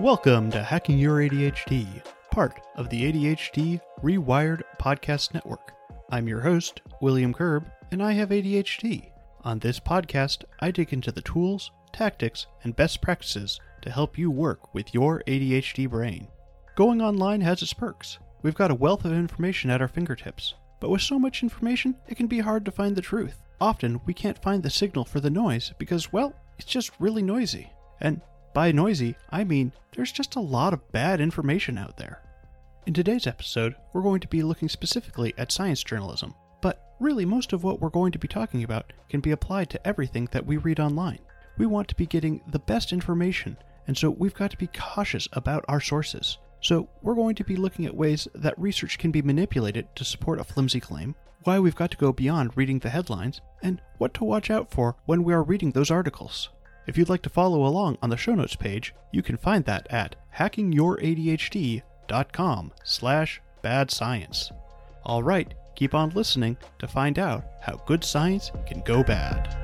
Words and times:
Welcome 0.00 0.50
to 0.52 0.62
Hacking 0.62 0.98
Your 0.98 1.18
ADHD, 1.18 2.02
part 2.30 2.58
of 2.76 2.88
the 2.88 3.12
ADHD 3.12 3.78
Rewired 4.02 4.62
Podcast 4.80 5.34
Network. 5.34 5.74
I'm 6.10 6.26
your 6.26 6.40
host, 6.40 6.80
William 7.02 7.34
Curb, 7.34 7.70
and 7.90 8.02
I 8.02 8.12
have 8.12 8.30
ADHD. 8.30 9.10
On 9.44 9.58
this 9.58 9.78
podcast, 9.78 10.44
I 10.60 10.70
dig 10.70 10.94
into 10.94 11.12
the 11.12 11.20
tools, 11.20 11.70
tactics, 11.92 12.46
and 12.64 12.74
best 12.74 13.02
practices 13.02 13.60
to 13.82 13.90
help 13.90 14.16
you 14.16 14.30
work 14.30 14.72
with 14.72 14.94
your 14.94 15.22
ADHD 15.26 15.86
brain. 15.90 16.28
Going 16.76 17.02
online 17.02 17.42
has 17.42 17.60
its 17.60 17.74
perks. 17.74 18.18
We've 18.40 18.54
got 18.54 18.70
a 18.70 18.74
wealth 18.74 19.04
of 19.04 19.12
information 19.12 19.68
at 19.68 19.82
our 19.82 19.88
fingertips. 19.88 20.54
But 20.80 20.88
with 20.88 21.02
so 21.02 21.18
much 21.18 21.42
information, 21.42 21.94
it 22.08 22.16
can 22.16 22.26
be 22.26 22.38
hard 22.38 22.64
to 22.64 22.70
find 22.72 22.96
the 22.96 23.02
truth. 23.02 23.42
Often, 23.60 24.00
we 24.06 24.14
can't 24.14 24.40
find 24.40 24.62
the 24.62 24.70
signal 24.70 25.04
for 25.04 25.20
the 25.20 25.28
noise 25.28 25.74
because, 25.76 26.10
well, 26.10 26.32
it's 26.58 26.72
just 26.72 26.90
really 26.98 27.22
noisy. 27.22 27.70
And 28.00 28.22
by 28.52 28.72
noisy, 28.72 29.16
I 29.30 29.44
mean 29.44 29.72
there's 29.94 30.12
just 30.12 30.34
a 30.36 30.40
lot 30.40 30.72
of 30.72 30.90
bad 30.92 31.20
information 31.20 31.78
out 31.78 31.96
there. 31.96 32.22
In 32.86 32.94
today's 32.94 33.26
episode, 33.26 33.76
we're 33.92 34.02
going 34.02 34.20
to 34.20 34.28
be 34.28 34.42
looking 34.42 34.68
specifically 34.68 35.34
at 35.38 35.52
science 35.52 35.84
journalism, 35.84 36.34
but 36.60 36.94
really 36.98 37.24
most 37.24 37.52
of 37.52 37.62
what 37.62 37.80
we're 37.80 37.90
going 37.90 38.12
to 38.12 38.18
be 38.18 38.26
talking 38.26 38.64
about 38.64 38.92
can 39.08 39.20
be 39.20 39.30
applied 39.30 39.70
to 39.70 39.86
everything 39.86 40.28
that 40.32 40.46
we 40.46 40.56
read 40.56 40.80
online. 40.80 41.20
We 41.58 41.66
want 41.66 41.88
to 41.88 41.94
be 41.94 42.06
getting 42.06 42.40
the 42.48 42.58
best 42.58 42.92
information, 42.92 43.56
and 43.86 43.96
so 43.96 44.10
we've 44.10 44.34
got 44.34 44.50
to 44.50 44.56
be 44.56 44.68
cautious 44.68 45.28
about 45.32 45.64
our 45.68 45.80
sources. 45.80 46.38
So, 46.62 46.90
we're 47.00 47.14
going 47.14 47.36
to 47.36 47.44
be 47.44 47.56
looking 47.56 47.86
at 47.86 47.96
ways 47.96 48.28
that 48.34 48.58
research 48.58 48.98
can 48.98 49.10
be 49.10 49.22
manipulated 49.22 49.94
to 49.96 50.04
support 50.04 50.40
a 50.40 50.44
flimsy 50.44 50.78
claim, 50.78 51.14
why 51.44 51.58
we've 51.58 51.74
got 51.74 51.90
to 51.92 51.96
go 51.96 52.12
beyond 52.12 52.54
reading 52.54 52.80
the 52.80 52.90
headlines, 52.90 53.40
and 53.62 53.80
what 53.96 54.12
to 54.14 54.24
watch 54.24 54.50
out 54.50 54.70
for 54.70 54.96
when 55.06 55.24
we 55.24 55.32
are 55.32 55.42
reading 55.42 55.70
those 55.70 55.90
articles. 55.90 56.50
If 56.90 56.98
you'd 56.98 57.08
like 57.08 57.22
to 57.22 57.30
follow 57.30 57.64
along 57.64 57.96
on 58.02 58.10
the 58.10 58.16
show 58.16 58.34
notes 58.34 58.56
page, 58.56 58.92
you 59.12 59.22
can 59.22 59.36
find 59.36 59.64
that 59.64 59.86
at 59.90 60.16
hackingyouradhd.com 60.36 62.72
slash 62.82 63.40
bad 63.62 63.92
science. 63.92 64.50
All 65.04 65.22
right, 65.22 65.54
keep 65.76 65.94
on 65.94 66.10
listening 66.10 66.56
to 66.80 66.88
find 66.88 67.16
out 67.16 67.44
how 67.62 67.76
good 67.86 68.02
science 68.02 68.50
can 68.66 68.80
go 68.80 69.04
bad. 69.04 69.56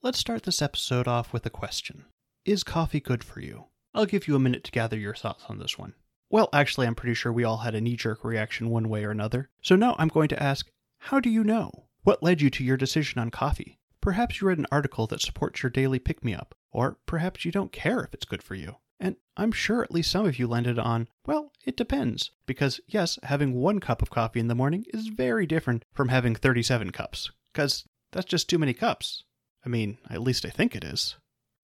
Let's 0.00 0.20
start 0.20 0.44
this 0.44 0.62
episode 0.62 1.08
off 1.08 1.32
with 1.32 1.44
a 1.44 1.50
question. 1.50 2.04
Is 2.44 2.62
coffee 2.62 3.00
good 3.00 3.24
for 3.24 3.40
you? 3.40 3.64
I'll 3.92 4.06
give 4.06 4.28
you 4.28 4.36
a 4.36 4.38
minute 4.38 4.62
to 4.62 4.70
gather 4.70 4.96
your 4.96 5.16
thoughts 5.16 5.46
on 5.48 5.58
this 5.58 5.76
one. 5.76 5.94
Well, 6.34 6.48
actually, 6.52 6.88
I'm 6.88 6.96
pretty 6.96 7.14
sure 7.14 7.32
we 7.32 7.44
all 7.44 7.58
had 7.58 7.76
a 7.76 7.80
knee 7.80 7.94
jerk 7.94 8.24
reaction 8.24 8.68
one 8.68 8.88
way 8.88 9.04
or 9.04 9.12
another. 9.12 9.50
So 9.62 9.76
now 9.76 9.94
I'm 10.00 10.08
going 10.08 10.26
to 10.30 10.42
ask 10.42 10.68
How 10.98 11.20
do 11.20 11.30
you 11.30 11.44
know? 11.44 11.84
What 12.02 12.24
led 12.24 12.40
you 12.40 12.50
to 12.50 12.64
your 12.64 12.76
decision 12.76 13.20
on 13.20 13.30
coffee? 13.30 13.78
Perhaps 14.00 14.40
you 14.40 14.48
read 14.48 14.58
an 14.58 14.66
article 14.72 15.06
that 15.06 15.20
supports 15.20 15.62
your 15.62 15.70
daily 15.70 16.00
pick 16.00 16.24
me 16.24 16.34
up, 16.34 16.56
or 16.72 16.98
perhaps 17.06 17.44
you 17.44 17.52
don't 17.52 17.70
care 17.70 18.02
if 18.02 18.12
it's 18.12 18.24
good 18.24 18.42
for 18.42 18.56
you. 18.56 18.78
And 18.98 19.14
I'm 19.36 19.52
sure 19.52 19.84
at 19.84 19.92
least 19.92 20.10
some 20.10 20.26
of 20.26 20.36
you 20.36 20.48
landed 20.48 20.76
on, 20.76 21.06
well, 21.24 21.52
it 21.64 21.76
depends. 21.76 22.32
Because, 22.46 22.80
yes, 22.88 23.16
having 23.22 23.54
one 23.54 23.78
cup 23.78 24.02
of 24.02 24.10
coffee 24.10 24.40
in 24.40 24.48
the 24.48 24.56
morning 24.56 24.86
is 24.88 25.06
very 25.06 25.46
different 25.46 25.84
from 25.92 26.08
having 26.08 26.34
37 26.34 26.90
cups. 26.90 27.30
Because 27.52 27.84
that's 28.10 28.26
just 28.26 28.50
too 28.50 28.58
many 28.58 28.74
cups. 28.74 29.22
I 29.64 29.68
mean, 29.68 29.98
at 30.10 30.20
least 30.20 30.44
I 30.44 30.50
think 30.50 30.74
it 30.74 30.82
is. 30.82 31.14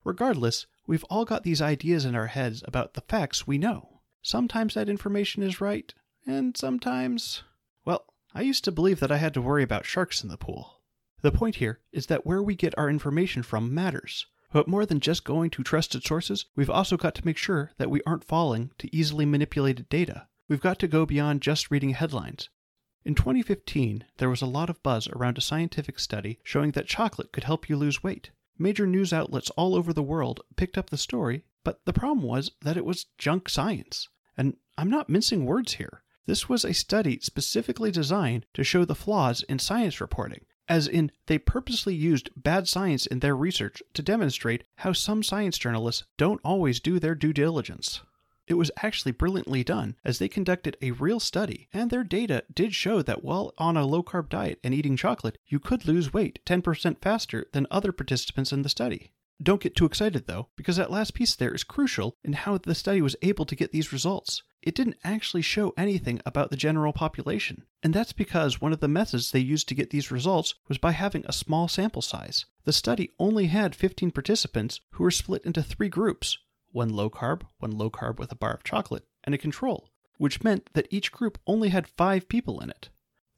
Regardless, 0.04 0.68
we've 0.86 1.04
all 1.10 1.24
got 1.24 1.42
these 1.42 1.60
ideas 1.60 2.04
in 2.04 2.14
our 2.14 2.28
heads 2.28 2.62
about 2.68 2.94
the 2.94 3.00
facts 3.00 3.48
we 3.48 3.58
know. 3.58 3.99
Sometimes 4.22 4.74
that 4.74 4.88
information 4.88 5.42
is 5.42 5.60
right, 5.60 5.94
and 6.26 6.56
sometimes. 6.56 7.42
Well, 7.84 8.04
I 8.34 8.42
used 8.42 8.64
to 8.64 8.72
believe 8.72 9.00
that 9.00 9.12
I 9.12 9.16
had 9.16 9.34
to 9.34 9.42
worry 9.42 9.62
about 9.62 9.86
sharks 9.86 10.22
in 10.22 10.28
the 10.28 10.36
pool. 10.36 10.82
The 11.22 11.32
point 11.32 11.56
here 11.56 11.80
is 11.92 12.06
that 12.06 12.26
where 12.26 12.42
we 12.42 12.54
get 12.54 12.76
our 12.78 12.88
information 12.88 13.42
from 13.42 13.74
matters. 13.74 14.26
But 14.52 14.66
more 14.66 14.84
than 14.84 15.00
just 15.00 15.24
going 15.24 15.50
to 15.50 15.62
trusted 15.62 16.02
sources, 16.02 16.46
we've 16.56 16.70
also 16.70 16.96
got 16.96 17.14
to 17.14 17.24
make 17.24 17.36
sure 17.36 17.72
that 17.78 17.90
we 17.90 18.02
aren't 18.04 18.24
falling 18.24 18.72
to 18.78 18.94
easily 18.94 19.24
manipulated 19.24 19.88
data. 19.88 20.26
We've 20.48 20.60
got 20.60 20.78
to 20.80 20.88
go 20.88 21.06
beyond 21.06 21.40
just 21.40 21.70
reading 21.70 21.90
headlines. 21.90 22.50
In 23.04 23.14
2015, 23.14 24.04
there 24.18 24.28
was 24.28 24.42
a 24.42 24.46
lot 24.46 24.68
of 24.68 24.82
buzz 24.82 25.08
around 25.08 25.38
a 25.38 25.40
scientific 25.40 25.98
study 25.98 26.40
showing 26.42 26.72
that 26.72 26.86
chocolate 26.86 27.32
could 27.32 27.44
help 27.44 27.68
you 27.68 27.76
lose 27.76 28.02
weight. 28.02 28.32
Major 28.58 28.86
news 28.86 29.12
outlets 29.12 29.50
all 29.50 29.74
over 29.74 29.92
the 29.92 30.02
world 30.02 30.40
picked 30.56 30.76
up 30.76 30.90
the 30.90 30.98
story, 30.98 31.44
but 31.64 31.80
the 31.84 31.92
problem 31.92 32.22
was 32.22 32.52
that 32.62 32.76
it 32.76 32.84
was 32.84 33.06
junk 33.18 33.48
science. 33.48 34.08
And 34.36 34.56
I'm 34.78 34.90
not 34.90 35.08
mincing 35.08 35.44
words 35.44 35.74
here. 35.74 36.02
This 36.26 36.48
was 36.48 36.64
a 36.64 36.72
study 36.72 37.18
specifically 37.20 37.90
designed 37.90 38.46
to 38.54 38.64
show 38.64 38.84
the 38.84 38.94
flaws 38.94 39.42
in 39.42 39.58
science 39.58 40.00
reporting, 40.00 40.44
as 40.68 40.86
in, 40.86 41.10
they 41.26 41.38
purposely 41.38 41.94
used 41.94 42.30
bad 42.36 42.68
science 42.68 43.04
in 43.04 43.18
their 43.18 43.36
research 43.36 43.82
to 43.94 44.02
demonstrate 44.02 44.64
how 44.76 44.92
some 44.92 45.22
science 45.22 45.58
journalists 45.58 46.04
don't 46.16 46.40
always 46.44 46.78
do 46.78 46.98
their 46.98 47.14
due 47.14 47.32
diligence. 47.32 48.00
It 48.46 48.54
was 48.54 48.70
actually 48.82 49.12
brilliantly 49.12 49.62
done, 49.64 49.96
as 50.04 50.18
they 50.18 50.28
conducted 50.28 50.76
a 50.80 50.92
real 50.92 51.20
study, 51.20 51.68
and 51.72 51.90
their 51.90 52.04
data 52.04 52.44
did 52.52 52.74
show 52.74 53.02
that 53.02 53.22
while 53.22 53.52
on 53.58 53.76
a 53.76 53.86
low 53.86 54.02
carb 54.02 54.28
diet 54.28 54.58
and 54.64 54.72
eating 54.72 54.96
chocolate, 54.96 55.38
you 55.46 55.58
could 55.58 55.86
lose 55.86 56.12
weight 56.12 56.40
10% 56.46 57.00
faster 57.00 57.46
than 57.52 57.66
other 57.70 57.92
participants 57.92 58.52
in 58.52 58.62
the 58.62 58.68
study. 58.68 59.12
Don't 59.42 59.62
get 59.62 59.74
too 59.74 59.86
excited 59.86 60.26
though, 60.26 60.48
because 60.54 60.76
that 60.76 60.90
last 60.90 61.14
piece 61.14 61.34
there 61.34 61.54
is 61.54 61.64
crucial 61.64 62.16
in 62.22 62.34
how 62.34 62.58
the 62.58 62.74
study 62.74 63.00
was 63.00 63.16
able 63.22 63.46
to 63.46 63.56
get 63.56 63.72
these 63.72 63.92
results. 63.92 64.42
It 64.62 64.74
didn't 64.74 64.98
actually 65.02 65.40
show 65.40 65.72
anything 65.78 66.20
about 66.26 66.50
the 66.50 66.56
general 66.56 66.92
population, 66.92 67.64
and 67.82 67.94
that's 67.94 68.12
because 68.12 68.60
one 68.60 68.74
of 68.74 68.80
the 68.80 68.88
methods 68.88 69.30
they 69.30 69.40
used 69.40 69.66
to 69.68 69.74
get 69.74 69.88
these 69.88 70.10
results 70.10 70.54
was 70.68 70.76
by 70.76 70.90
having 70.90 71.24
a 71.24 71.32
small 71.32 71.68
sample 71.68 72.02
size. 72.02 72.44
The 72.64 72.72
study 72.72 73.12
only 73.18 73.46
had 73.46 73.74
15 73.74 74.10
participants 74.10 74.82
who 74.92 75.04
were 75.04 75.10
split 75.10 75.44
into 75.46 75.62
three 75.62 75.88
groups 75.88 76.36
one 76.72 76.90
low 76.90 77.08
carb, 77.08 77.42
one 77.58 77.72
low 77.72 77.90
carb 77.90 78.18
with 78.18 78.30
a 78.30 78.36
bar 78.36 78.52
of 78.52 78.62
chocolate, 78.62 79.04
and 79.24 79.34
a 79.34 79.38
control, 79.38 79.88
which 80.18 80.44
meant 80.44 80.68
that 80.74 80.86
each 80.90 81.10
group 81.10 81.38
only 81.46 81.70
had 81.70 81.88
five 81.88 82.28
people 82.28 82.60
in 82.60 82.68
it. 82.68 82.90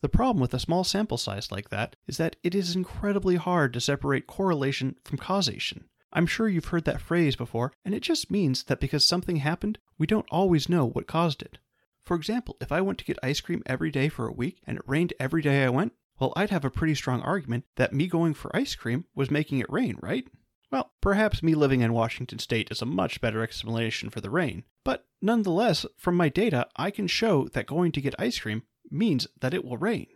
The 0.02 0.08
problem 0.08 0.40
with 0.40 0.52
a 0.52 0.58
small 0.58 0.82
sample 0.82 1.16
size 1.16 1.52
like 1.52 1.70
that 1.70 1.94
is 2.08 2.16
that 2.16 2.34
it 2.42 2.56
is 2.56 2.74
incredibly 2.74 3.36
hard 3.36 3.72
to 3.72 3.80
separate 3.80 4.26
correlation 4.26 4.96
from 5.04 5.16
causation. 5.16 5.84
I'm 6.12 6.26
sure 6.26 6.48
you've 6.48 6.66
heard 6.66 6.84
that 6.86 7.00
phrase 7.00 7.36
before, 7.36 7.72
and 7.84 7.94
it 7.94 8.02
just 8.02 8.28
means 8.28 8.64
that 8.64 8.80
because 8.80 9.04
something 9.04 9.36
happened, 9.36 9.78
we 9.98 10.08
don't 10.08 10.26
always 10.28 10.68
know 10.68 10.86
what 10.86 11.06
caused 11.06 11.40
it. 11.40 11.58
For 12.04 12.16
example, 12.16 12.56
if 12.60 12.72
I 12.72 12.80
went 12.80 12.98
to 12.98 13.04
get 13.04 13.18
ice 13.22 13.40
cream 13.40 13.62
every 13.64 13.92
day 13.92 14.08
for 14.08 14.26
a 14.26 14.32
week 14.32 14.60
and 14.66 14.76
it 14.76 14.84
rained 14.88 15.14
every 15.20 15.40
day 15.40 15.64
I 15.64 15.68
went, 15.68 15.92
well, 16.18 16.32
I'd 16.34 16.50
have 16.50 16.64
a 16.64 16.70
pretty 16.70 16.96
strong 16.96 17.22
argument 17.22 17.64
that 17.76 17.92
me 17.92 18.08
going 18.08 18.34
for 18.34 18.54
ice 18.56 18.74
cream 18.74 19.04
was 19.14 19.30
making 19.30 19.60
it 19.60 19.70
rain, 19.70 19.98
right? 20.02 20.26
Well, 20.72 20.90
perhaps 21.00 21.44
me 21.44 21.54
living 21.54 21.80
in 21.80 21.92
Washington 21.92 22.40
state 22.40 22.72
is 22.72 22.82
a 22.82 22.86
much 22.86 23.20
better 23.20 23.42
explanation 23.42 24.10
for 24.10 24.20
the 24.20 24.30
rain, 24.30 24.64
but 24.84 25.06
nonetheless, 25.20 25.86
from 25.96 26.16
my 26.16 26.28
data, 26.28 26.66
I 26.74 26.90
can 26.90 27.06
show 27.06 27.46
that 27.52 27.66
going 27.66 27.92
to 27.92 28.00
get 28.00 28.16
ice 28.18 28.40
cream 28.40 28.64
means 28.92 29.26
that 29.40 29.54
it 29.54 29.64
will 29.64 29.76
rain. 29.76 30.08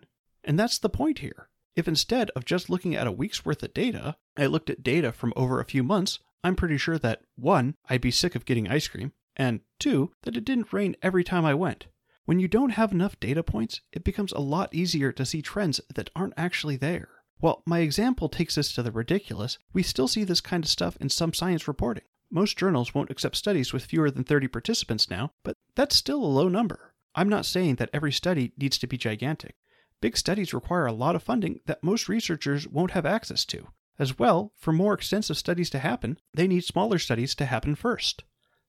And 0.44 0.58
that's 0.58 0.78
the 0.78 0.88
point 0.88 1.18
here. 1.18 1.48
If 1.74 1.88
instead 1.88 2.30
of 2.30 2.44
just 2.44 2.70
looking 2.70 2.94
at 2.94 3.06
a 3.06 3.12
week's 3.12 3.44
worth 3.44 3.62
of 3.62 3.74
data, 3.74 4.16
I 4.36 4.46
looked 4.46 4.70
at 4.70 4.82
data 4.82 5.12
from 5.12 5.32
over 5.36 5.60
a 5.60 5.64
few 5.64 5.82
months, 5.82 6.20
I'm 6.42 6.56
pretty 6.56 6.78
sure 6.78 6.98
that 6.98 7.22
1. 7.36 7.74
I'd 7.90 8.00
be 8.00 8.10
sick 8.10 8.34
of 8.34 8.44
getting 8.44 8.68
ice 8.68 8.88
cream, 8.88 9.12
and 9.36 9.60
2. 9.80 10.12
that 10.22 10.36
it 10.36 10.44
didn't 10.44 10.72
rain 10.72 10.96
every 11.02 11.24
time 11.24 11.44
I 11.44 11.54
went. 11.54 11.86
When 12.24 12.40
you 12.40 12.48
don't 12.48 12.70
have 12.70 12.92
enough 12.92 13.20
data 13.20 13.42
points, 13.42 13.80
it 13.92 14.04
becomes 14.04 14.32
a 14.32 14.40
lot 14.40 14.74
easier 14.74 15.12
to 15.12 15.26
see 15.26 15.42
trends 15.42 15.80
that 15.94 16.10
aren't 16.16 16.34
actually 16.36 16.76
there. 16.76 17.08
While 17.38 17.62
my 17.66 17.80
example 17.80 18.28
takes 18.28 18.56
us 18.56 18.72
to 18.72 18.82
the 18.82 18.90
ridiculous, 18.90 19.58
we 19.72 19.82
still 19.82 20.08
see 20.08 20.24
this 20.24 20.40
kind 20.40 20.64
of 20.64 20.70
stuff 20.70 20.96
in 21.00 21.08
some 21.08 21.34
science 21.34 21.68
reporting. 21.68 22.04
Most 22.30 22.56
journals 22.56 22.94
won't 22.94 23.10
accept 23.10 23.36
studies 23.36 23.72
with 23.72 23.84
fewer 23.84 24.10
than 24.10 24.24
30 24.24 24.48
participants 24.48 25.10
now, 25.10 25.32
but 25.44 25.56
that's 25.74 25.94
still 25.94 26.24
a 26.24 26.26
low 26.26 26.48
number. 26.48 26.94
I'm 27.16 27.30
not 27.30 27.46
saying 27.46 27.76
that 27.76 27.90
every 27.94 28.12
study 28.12 28.52
needs 28.58 28.76
to 28.78 28.86
be 28.86 28.98
gigantic. 28.98 29.56
Big 30.02 30.18
studies 30.18 30.52
require 30.52 30.84
a 30.84 30.92
lot 30.92 31.16
of 31.16 31.22
funding 31.22 31.60
that 31.64 31.82
most 31.82 32.08
researchers 32.08 32.68
won't 32.68 32.90
have 32.90 33.06
access 33.06 33.46
to. 33.46 33.68
As 33.98 34.18
well, 34.18 34.52
for 34.54 34.72
more 34.72 34.92
extensive 34.92 35.38
studies 35.38 35.70
to 35.70 35.78
happen, 35.78 36.18
they 36.34 36.46
need 36.46 36.64
smaller 36.64 36.98
studies 36.98 37.34
to 37.36 37.46
happen 37.46 37.74
first. 37.74 38.24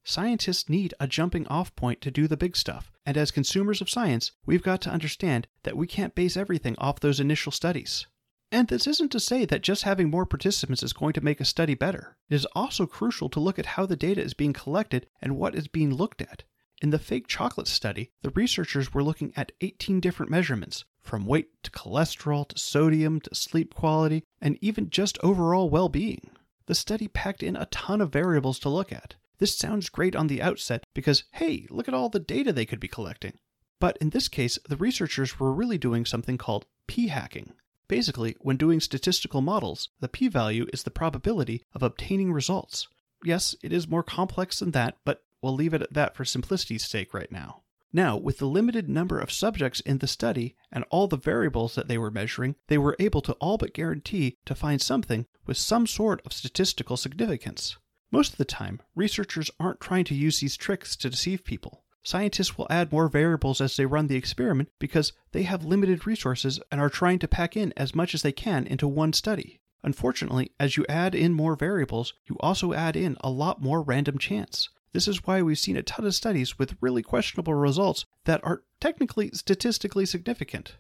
Scientists 0.05 0.69
need 0.69 0.93
a 1.01 1.07
jumping 1.07 1.45
off 1.47 1.75
point 1.75 1.99
to 1.99 2.09
do 2.09 2.29
the 2.29 2.37
big 2.37 2.55
stuff, 2.55 2.89
and 3.05 3.17
as 3.17 3.29
consumers 3.29 3.81
of 3.81 3.89
science, 3.89 4.31
we've 4.45 4.63
got 4.63 4.79
to 4.83 4.89
understand 4.89 5.47
that 5.63 5.75
we 5.75 5.85
can't 5.85 6.15
base 6.15 6.37
everything 6.37 6.77
off 6.77 7.01
those 7.01 7.19
initial 7.19 7.51
studies. 7.51 8.07
And 8.49 8.69
this 8.69 8.87
isn't 8.87 9.11
to 9.11 9.19
say 9.19 9.43
that 9.43 9.61
just 9.61 9.83
having 9.83 10.09
more 10.09 10.25
participants 10.25 10.81
is 10.81 10.93
going 10.93 11.11
to 11.11 11.21
make 11.21 11.41
a 11.41 11.45
study 11.45 11.75
better. 11.75 12.15
It 12.29 12.35
is 12.35 12.45
also 12.55 12.85
crucial 12.85 13.27
to 13.31 13.41
look 13.41 13.59
at 13.59 13.65
how 13.65 13.85
the 13.85 13.97
data 13.97 14.21
is 14.21 14.33
being 14.33 14.53
collected 14.53 15.07
and 15.21 15.35
what 15.35 15.53
is 15.53 15.67
being 15.67 15.93
looked 15.93 16.21
at. 16.21 16.45
In 16.79 16.91
the 16.91 16.99
fake 16.99 17.27
chocolate 17.27 17.67
study, 17.67 18.11
the 18.21 18.29
researchers 18.29 18.93
were 18.93 19.03
looking 19.03 19.33
at 19.35 19.51
18 19.61 19.99
different 19.99 20.31
measurements, 20.31 20.85
from 21.01 21.25
weight 21.25 21.47
to 21.63 21.71
cholesterol 21.71 22.47
to 22.49 22.59
sodium 22.59 23.19
to 23.21 23.33
sleep 23.33 23.73
quality, 23.73 24.23
and 24.39 24.59
even 24.61 24.91
just 24.91 25.17
overall 25.23 25.71
well 25.71 25.89
being. 25.89 26.29
The 26.67 26.75
study 26.75 27.07
packed 27.07 27.41
in 27.41 27.55
a 27.55 27.65
ton 27.67 27.99
of 27.99 28.13
variables 28.13 28.59
to 28.59 28.69
look 28.69 28.93
at. 28.93 29.15
This 29.39 29.57
sounds 29.57 29.89
great 29.89 30.15
on 30.15 30.27
the 30.27 30.41
outset 30.41 30.83
because, 30.93 31.23
hey, 31.31 31.65
look 31.71 31.87
at 31.87 31.93
all 31.95 32.09
the 32.09 32.19
data 32.19 32.53
they 32.53 32.65
could 32.65 32.79
be 32.79 32.87
collecting. 32.87 33.39
But 33.79 33.97
in 33.97 34.11
this 34.11 34.27
case, 34.27 34.59
the 34.67 34.77
researchers 34.77 35.39
were 35.39 35.53
really 35.53 35.77
doing 35.77 36.05
something 36.05 36.37
called 36.37 36.65
p 36.85 37.07
hacking. 37.07 37.53
Basically, 37.87 38.35
when 38.39 38.57
doing 38.57 38.81
statistical 38.81 39.41
models, 39.41 39.89
the 39.99 40.09
p 40.09 40.27
value 40.27 40.67
is 40.73 40.83
the 40.83 40.91
probability 40.91 41.63
of 41.73 41.81
obtaining 41.81 42.33
results. 42.33 42.87
Yes, 43.23 43.55
it 43.63 43.73
is 43.73 43.87
more 43.87 44.03
complex 44.03 44.59
than 44.59 44.71
that, 44.71 44.97
but 45.05 45.23
we'll 45.41 45.53
leave 45.53 45.73
it 45.73 45.81
at 45.81 45.93
that 45.93 46.15
for 46.15 46.25
simplicity's 46.25 46.85
sake 46.85 47.13
right 47.13 47.31
now. 47.31 47.63
Now, 47.93 48.17
with 48.17 48.39
the 48.39 48.45
limited 48.45 48.89
number 48.89 49.17
of 49.19 49.31
subjects 49.31 49.79
in 49.79 49.99
the 49.99 50.07
study 50.07 50.55
and 50.71 50.83
all 50.89 51.07
the 51.07 51.17
variables 51.17 51.75
that 51.75 51.87
they 51.87 51.97
were 51.97 52.11
measuring, 52.11 52.55
they 52.67 52.77
were 52.77 52.97
able 52.99 53.21
to 53.21 53.33
all 53.33 53.57
but 53.57 53.73
guarantee 53.73 54.37
to 54.45 54.55
find 54.55 54.81
something 54.81 55.25
with 55.45 55.57
some 55.57 55.87
sort 55.87 56.21
of 56.25 56.33
statistical 56.33 56.97
significance. 56.97 57.77
Most 58.11 58.33
of 58.33 58.37
the 58.37 58.45
time, 58.45 58.81
researchers 58.95 59.49
aren't 59.59 59.79
trying 59.79 60.03
to 60.05 60.15
use 60.15 60.39
these 60.39 60.57
tricks 60.57 60.95
to 60.97 61.09
deceive 61.09 61.43
people. 61.43 61.83
Scientists 62.03 62.57
will 62.57 62.67
add 62.69 62.91
more 62.91 63.09
variables 63.09 63.59
as 63.59 63.75
they 63.75 63.85
run 63.85 64.07
the 64.07 64.15
experiment 64.15 64.69
because 64.79 65.11
they 65.31 65.43
have 65.43 65.65
limited 65.65 66.07
resources 66.07 66.59
and 66.71 66.79
are 66.79 66.89
trying 66.89 67.19
to 67.19 67.27
pack 67.27 67.57
in 67.57 67.73
as 67.75 67.95
much 67.95 68.13
as 68.13 68.21
they 68.21 68.31
can 68.31 68.65
into 68.67 68.87
one 68.87 69.11
study. 69.11 69.59
Unfortunately, 69.83 70.51
as 70.59 70.77
you 70.77 70.85
add 70.87 71.13
in 71.13 71.33
more 71.33 71.55
variables, 71.55 72.13
you 72.25 72.37
also 72.39 72.73
add 72.73 72.95
in 72.95 73.17
a 73.21 73.29
lot 73.29 73.61
more 73.61 73.81
random 73.81 74.17
chance. 74.17 74.69
This 74.93 75.07
is 75.07 75.25
why 75.25 75.41
we've 75.41 75.59
seen 75.59 75.77
a 75.77 75.83
ton 75.83 76.05
of 76.05 76.15
studies 76.15 76.57
with 76.57 76.77
really 76.81 77.03
questionable 77.03 77.53
results 77.53 78.05
that 78.25 78.41
are 78.43 78.63
technically 78.79 79.29
statistically 79.33 80.05
significant. 80.05 80.77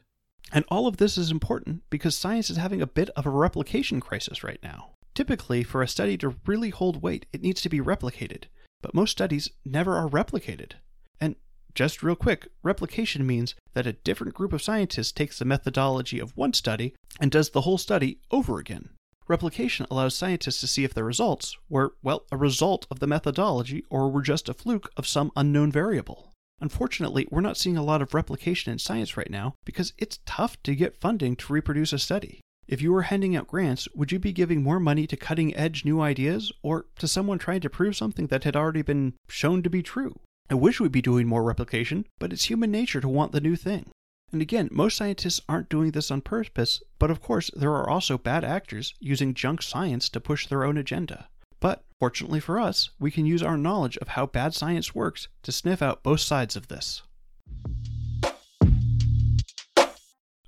And 0.51 0.65
all 0.69 0.87
of 0.87 0.97
this 0.97 1.17
is 1.17 1.29
important 1.29 1.83
because 1.89 2.15
science 2.15 2.49
is 2.49 2.57
having 2.57 2.81
a 2.81 2.87
bit 2.87 3.09
of 3.11 3.25
a 3.25 3.29
replication 3.29 3.99
crisis 3.99 4.43
right 4.43 4.59
now. 4.63 4.91
Typically, 5.13 5.63
for 5.63 5.81
a 5.81 5.87
study 5.87 6.17
to 6.19 6.35
really 6.45 6.69
hold 6.69 7.01
weight, 7.01 7.25
it 7.33 7.41
needs 7.41 7.61
to 7.61 7.69
be 7.69 7.81
replicated, 7.81 8.45
but 8.81 8.93
most 8.93 9.11
studies 9.11 9.49
never 9.65 9.95
are 9.95 10.07
replicated. 10.07 10.73
And 11.19 11.35
just 11.75 12.01
real 12.01 12.15
quick, 12.15 12.47
replication 12.63 13.25
means 13.25 13.55
that 13.73 13.87
a 13.87 13.93
different 13.93 14.35
group 14.35 14.53
of 14.53 14.61
scientists 14.61 15.11
takes 15.11 15.39
the 15.39 15.45
methodology 15.45 16.19
of 16.19 16.37
one 16.37 16.53
study 16.53 16.95
and 17.19 17.31
does 17.31 17.49
the 17.49 17.61
whole 17.61 17.77
study 17.77 18.19
over 18.31 18.59
again. 18.59 18.89
Replication 19.27 19.85
allows 19.91 20.15
scientists 20.15 20.61
to 20.61 20.67
see 20.67 20.85
if 20.85 20.93
the 20.93 21.03
results 21.03 21.57
were, 21.69 21.95
well, 22.01 22.23
a 22.31 22.37
result 22.37 22.87
of 22.89 22.99
the 22.99 23.07
methodology 23.07 23.83
or 23.89 24.09
were 24.09 24.21
just 24.21 24.47
a 24.47 24.53
fluke 24.53 24.89
of 24.95 25.07
some 25.07 25.31
unknown 25.35 25.71
variable. 25.71 26.31
Unfortunately, 26.61 27.27
we're 27.29 27.41
not 27.41 27.57
seeing 27.57 27.77
a 27.77 27.83
lot 27.83 28.01
of 28.01 28.13
replication 28.13 28.71
in 28.71 28.79
science 28.79 29.17
right 29.17 29.29
now 29.29 29.53
because 29.65 29.93
it's 29.97 30.19
tough 30.25 30.61
to 30.63 30.75
get 30.75 30.99
funding 30.99 31.35
to 31.35 31.53
reproduce 31.53 31.91
a 31.91 31.99
study. 31.99 32.39
If 32.67 32.81
you 32.81 32.91
were 32.91 33.03
handing 33.03 33.35
out 33.35 33.47
grants, 33.47 33.87
would 33.93 34.11
you 34.11 34.19
be 34.19 34.33
giving 34.33 34.63
more 34.63 34.79
money 34.79 35.05
to 35.07 35.15
cutting 35.15 35.55
edge 35.55 35.85
new 35.85 36.01
ideas 36.01 36.51
or 36.63 36.85
to 36.99 37.07
someone 37.07 37.37
trying 37.37 37.61
to 37.61 37.69
prove 37.69 37.95
something 37.95 38.27
that 38.27 38.43
had 38.43 38.55
already 38.55 38.81
been 38.81 39.13
shown 39.27 39.61
to 39.63 39.69
be 39.69 39.83
true? 39.83 40.19
I 40.49 40.55
wish 40.55 40.79
we'd 40.79 40.91
be 40.91 41.01
doing 41.01 41.27
more 41.27 41.43
replication, 41.43 42.05
but 42.19 42.31
it's 42.31 42.45
human 42.45 42.71
nature 42.71 43.01
to 43.01 43.09
want 43.09 43.33
the 43.33 43.41
new 43.41 43.55
thing. 43.55 43.91
And 44.31 44.41
again, 44.41 44.67
most 44.71 44.97
scientists 44.97 45.39
aren't 45.47 45.69
doing 45.69 45.91
this 45.91 46.11
on 46.11 46.21
purpose, 46.21 46.81
but 46.99 47.09
of 47.09 47.21
course, 47.21 47.49
there 47.55 47.71
are 47.71 47.89
also 47.89 48.17
bad 48.17 48.43
actors 48.43 48.93
using 48.99 49.33
junk 49.33 49.61
science 49.61 50.09
to 50.09 50.19
push 50.19 50.47
their 50.47 50.65
own 50.65 50.77
agenda. 50.77 51.29
But 51.59 51.85
fortunately 51.99 52.41
for 52.41 52.59
us, 52.59 52.89
we 52.99 53.09
can 53.09 53.25
use 53.25 53.41
our 53.41 53.57
knowledge 53.57 53.97
of 53.97 54.09
how 54.09 54.25
bad 54.25 54.53
science 54.53 54.93
works 54.93 55.29
to 55.43 55.51
sniff 55.51 55.81
out 55.81 56.03
both 56.03 56.19
sides 56.19 56.55
of 56.55 56.67
this. 56.67 57.03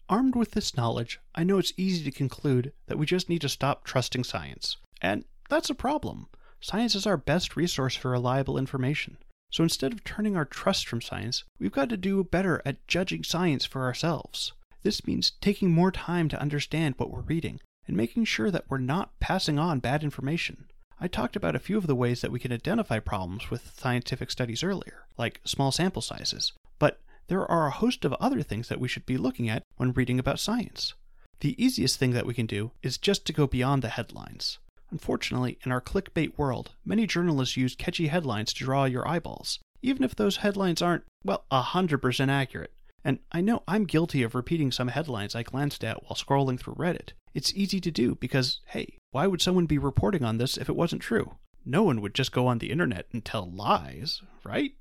Armed 0.10 0.36
with 0.36 0.52
this 0.52 0.76
knowledge, 0.76 1.20
I 1.34 1.44
know 1.44 1.58
it's 1.58 1.74
easy 1.78 2.04
to 2.04 2.12
conclude 2.12 2.74
that 2.88 2.98
we 2.98 3.06
just 3.06 3.30
need 3.30 3.42
to 3.42 3.50
stop 3.50 3.86
trusting 3.86 4.24
science. 4.24 4.76
And 5.02 5.24
that's 5.50 5.70
a 5.70 5.76
problem. 5.76 6.28
Science 6.60 6.96
is 6.96 7.08
our 7.08 7.16
best 7.16 7.56
resource 7.56 7.96
for 7.96 8.12
reliable 8.12 8.58
information. 8.58 9.18
So 9.52 9.64
instead 9.64 9.94
of 9.94 10.04
turning 10.04 10.36
our 10.36 10.46
trust 10.46 10.88
from 10.88 11.02
science, 11.02 11.44
we've 11.60 11.72
got 11.72 11.90
to 11.90 11.98
do 11.98 12.24
better 12.24 12.62
at 12.66 12.88
judging 12.88 13.24
science 13.24 13.66
for 13.66 13.84
ourselves. 13.84 14.54
This 14.84 15.06
means 15.06 15.32
taking 15.42 15.72
more 15.72 15.92
time 15.92 16.30
to 16.30 16.40
understand 16.40 16.96
what 16.98 17.12
we're 17.12 17.22
reading 17.22 17.60
and 17.88 17.98
making 17.98 18.26
sure 18.26 18.52
that 18.52 18.66
we're 18.70 18.78
not 18.78 19.20
passing 19.20 19.58
on 19.58 19.80
bad 19.80 20.04
information. 20.04 20.66
I 21.02 21.08
talked 21.08 21.36
about 21.36 21.56
a 21.56 21.60
few 21.60 21.78
of 21.78 21.88
the 21.88 21.96
ways 21.96 22.22
that 22.22 22.32
we 22.32 22.40
can 22.40 22.54
identify 22.54 23.00
problems 23.00 23.50
with 23.50 23.74
scientific 23.78 24.30
studies 24.30 24.64
earlier, 24.64 25.06
like 25.18 25.42
small 25.46 25.72
sample 25.72 26.02
sizes, 26.02 26.54
but 26.78 27.00
there 27.28 27.50
are 27.50 27.68
a 27.68 27.72
host 27.72 28.06
of 28.06 28.14
other 28.14 28.44
things 28.44 28.68
that 28.68 28.80
we 28.80 28.88
should 28.88 29.06
be 29.06 29.18
looking 29.18 29.50
at 29.50 29.64
when 29.78 29.94
reading 29.94 30.20
about 30.20 30.40
science. 30.40 30.94
The 31.40 31.62
easiest 31.64 31.98
thing 31.98 32.12
that 32.12 32.26
we 32.26 32.34
can 32.34 32.46
do 32.46 32.72
is 32.84 32.98
just 32.98 33.26
to 33.26 33.34
go 33.34 33.48
beyond 33.48 33.82
the 33.82 33.90
headlines. 33.90 34.60
Unfortunately, 34.92 35.58
in 35.64 35.72
our 35.72 35.82
clickbait 35.82 36.38
world, 36.38 36.72
many 36.84 37.06
journalists 37.06 37.58
use 37.58 37.76
catchy 37.76 38.08
headlines 38.08 38.54
to 38.54 38.64
draw 38.64 38.86
your 38.86 39.08
eyeballs, 39.08 39.60
even 39.82 40.04
if 40.04 40.16
those 40.16 40.38
headlines 40.38 40.82
aren't, 40.82 41.04
well, 41.24 41.46
100% 41.52 42.30
accurate. 42.30 42.74
And 43.04 43.20
I 43.32 43.42
know 43.42 43.64
I'm 43.68 43.86
guilty 43.86 44.24
of 44.24 44.36
repeating 44.36 44.72
some 44.72 44.90
headlines 44.90 45.36
I 45.36 45.44
glanced 45.44 45.84
at 45.84 46.04
while 46.04 46.16
scrolling 46.16 46.60
through 46.60 46.76
Reddit. 46.76 47.12
It's 47.34 47.54
easy 47.54 47.80
to 47.82 47.92
do 47.92 48.16
because, 48.16 48.60
hey, 48.68 48.98
why 49.12 49.28
would 49.28 49.42
someone 49.42 49.68
be 49.68 49.78
reporting 49.78 50.24
on 50.24 50.38
this 50.38 50.58
if 50.58 50.68
it 50.68 50.76
wasn't 50.76 51.02
true? 51.02 51.36
No 51.66 51.84
one 51.84 52.02
would 52.02 52.16
just 52.16 52.32
go 52.32 52.48
on 52.48 52.58
the 52.58 52.72
internet 52.72 53.06
and 53.14 53.24
tell 53.24 53.50
lies, 53.50 54.22
right? 54.44 54.74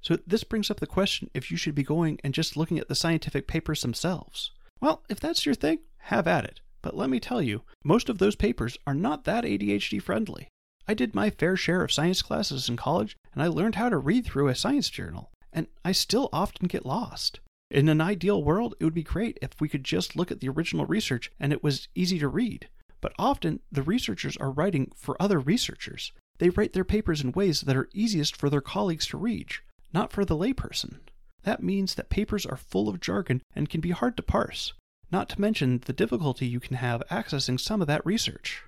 So 0.00 0.18
this 0.26 0.44
brings 0.44 0.70
up 0.70 0.80
the 0.80 0.86
question 0.86 1.30
if 1.32 1.50
you 1.50 1.56
should 1.56 1.74
be 1.74 1.82
going 1.82 2.20
and 2.22 2.34
just 2.34 2.56
looking 2.56 2.78
at 2.78 2.88
the 2.88 2.94
scientific 2.94 3.48
papers 3.48 3.80
themselves. 3.80 4.50
Well, 4.80 5.02
if 5.08 5.18
that's 5.18 5.46
your 5.46 5.54
thing, 5.54 5.78
have 5.98 6.28
at 6.28 6.44
it. 6.44 6.60
But 6.84 6.94
let 6.94 7.08
me 7.08 7.18
tell 7.18 7.40
you, 7.40 7.62
most 7.82 8.10
of 8.10 8.18
those 8.18 8.36
papers 8.36 8.76
are 8.86 8.92
not 8.92 9.24
that 9.24 9.44
ADHD 9.44 10.02
friendly. 10.02 10.48
I 10.86 10.92
did 10.92 11.14
my 11.14 11.30
fair 11.30 11.56
share 11.56 11.82
of 11.82 11.90
science 11.90 12.20
classes 12.20 12.68
in 12.68 12.76
college, 12.76 13.16
and 13.32 13.42
I 13.42 13.46
learned 13.46 13.76
how 13.76 13.88
to 13.88 13.96
read 13.96 14.26
through 14.26 14.48
a 14.48 14.54
science 14.54 14.90
journal, 14.90 15.30
and 15.50 15.66
I 15.82 15.92
still 15.92 16.28
often 16.30 16.68
get 16.68 16.84
lost. 16.84 17.40
In 17.70 17.88
an 17.88 18.02
ideal 18.02 18.44
world, 18.44 18.74
it 18.78 18.84
would 18.84 18.92
be 18.92 19.02
great 19.02 19.38
if 19.40 19.58
we 19.62 19.68
could 19.70 19.82
just 19.82 20.14
look 20.14 20.30
at 20.30 20.40
the 20.40 20.50
original 20.50 20.84
research 20.84 21.32
and 21.40 21.54
it 21.54 21.64
was 21.64 21.88
easy 21.94 22.18
to 22.18 22.28
read. 22.28 22.68
But 23.00 23.14
often, 23.18 23.60
the 23.72 23.82
researchers 23.82 24.36
are 24.36 24.50
writing 24.50 24.92
for 24.94 25.16
other 25.18 25.40
researchers. 25.40 26.12
They 26.36 26.50
write 26.50 26.74
their 26.74 26.84
papers 26.84 27.22
in 27.22 27.32
ways 27.32 27.62
that 27.62 27.78
are 27.78 27.88
easiest 27.94 28.36
for 28.36 28.50
their 28.50 28.60
colleagues 28.60 29.06
to 29.06 29.16
read, 29.16 29.48
not 29.94 30.12
for 30.12 30.26
the 30.26 30.36
layperson. 30.36 30.98
That 31.44 31.62
means 31.62 31.94
that 31.94 32.10
papers 32.10 32.44
are 32.44 32.58
full 32.58 32.90
of 32.90 33.00
jargon 33.00 33.40
and 33.56 33.70
can 33.70 33.80
be 33.80 33.92
hard 33.92 34.18
to 34.18 34.22
parse 34.22 34.74
not 35.10 35.28
to 35.30 35.40
mention 35.40 35.82
the 35.86 35.92
difficulty 35.92 36.46
you 36.46 36.60
can 36.60 36.76
have 36.76 37.02
accessing 37.10 37.58
some 37.58 37.80
of 37.80 37.86
that 37.86 38.04
research. 38.04 38.62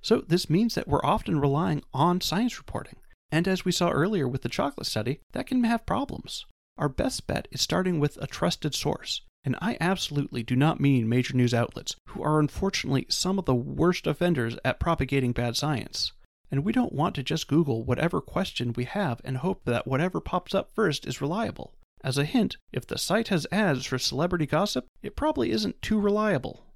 So, 0.00 0.20
this 0.20 0.50
means 0.50 0.74
that 0.74 0.88
we're 0.88 1.04
often 1.04 1.40
relying 1.40 1.82
on 1.94 2.20
science 2.20 2.58
reporting. 2.58 2.96
And 3.30 3.48
as 3.48 3.64
we 3.64 3.72
saw 3.72 3.90
earlier 3.90 4.28
with 4.28 4.42
the 4.42 4.48
chocolate 4.48 4.86
study, 4.86 5.20
that 5.32 5.46
can 5.46 5.64
have 5.64 5.86
problems. 5.86 6.44
Our 6.76 6.88
best 6.88 7.26
bet 7.26 7.48
is 7.50 7.60
starting 7.60 8.00
with 8.00 8.18
a 8.20 8.26
trusted 8.26 8.74
source. 8.74 9.22
And 9.44 9.56
I 9.60 9.76
absolutely 9.80 10.42
do 10.42 10.54
not 10.54 10.80
mean 10.80 11.08
major 11.08 11.34
news 11.34 11.52
outlets, 11.52 11.96
who 12.08 12.22
are 12.22 12.38
unfortunately 12.38 13.06
some 13.08 13.38
of 13.38 13.44
the 13.44 13.54
worst 13.54 14.06
offenders 14.06 14.56
at 14.64 14.78
propagating 14.78 15.32
bad 15.32 15.56
science. 15.56 16.12
And 16.50 16.64
we 16.64 16.72
don't 16.72 16.92
want 16.92 17.14
to 17.16 17.22
just 17.22 17.48
Google 17.48 17.82
whatever 17.82 18.20
question 18.20 18.72
we 18.74 18.84
have 18.84 19.20
and 19.24 19.38
hope 19.38 19.64
that 19.64 19.86
whatever 19.86 20.20
pops 20.20 20.54
up 20.54 20.70
first 20.74 21.06
is 21.06 21.20
reliable. 21.20 21.74
As 22.04 22.18
a 22.18 22.24
hint, 22.24 22.56
if 22.72 22.86
the 22.86 22.98
site 22.98 23.28
has 23.28 23.46
ads 23.52 23.86
for 23.86 23.98
celebrity 23.98 24.46
gossip, 24.46 24.86
it 25.02 25.16
probably 25.16 25.50
isn't 25.50 25.80
too 25.82 26.00
reliable. 26.00 26.66